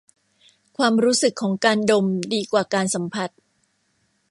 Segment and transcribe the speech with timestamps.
[0.77, 3.29] ความรู้สึกของการดมดีกว่าการสัมผัส